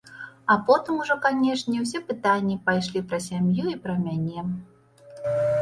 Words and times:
А 0.51 0.53
потым 0.69 0.95
ужо, 1.03 1.17
канешне, 1.25 1.75
усе 1.83 2.01
пытанні 2.09 2.57
пайшлі 2.71 3.05
пра 3.13 3.19
сям'ю 3.29 3.65
і 3.73 3.77
пра 3.87 3.95
мяне. 4.07 4.39